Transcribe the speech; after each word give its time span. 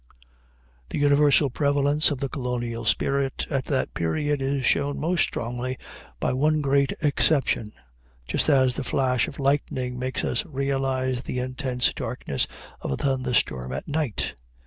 The 0.89 0.97
universal 0.97 1.51
prevalence 1.51 2.09
of 2.09 2.17
the 2.21 2.27
colonial 2.27 2.85
spirit 2.85 3.45
at 3.51 3.65
that 3.65 3.93
period 3.93 4.41
is 4.41 4.65
shown 4.65 4.99
most 4.99 5.21
strongly 5.21 5.77
by 6.19 6.33
one 6.33 6.59
great 6.59 6.91
exception, 7.03 7.71
just 8.27 8.49
as 8.49 8.73
the 8.75 8.83
flash 8.83 9.27
of 9.27 9.37
lightning 9.37 9.99
makes 9.99 10.23
us 10.23 10.43
realize 10.43 11.21
the 11.21 11.37
intense 11.37 11.93
darkness 11.93 12.47
of 12.79 12.89
a 12.89 12.95
thunder 12.97 13.35
storm 13.35 13.71
at 13.73 13.87
night. 13.87 14.33